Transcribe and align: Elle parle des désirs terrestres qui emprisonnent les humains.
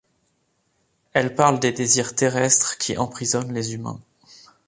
Elle 1.13 1.35
parle 1.35 1.59
des 1.59 1.71
désirs 1.73 2.15
terrestres 2.15 2.79
qui 2.79 2.97
emprisonnent 2.97 3.53
les 3.53 3.75
humains. 3.75 3.99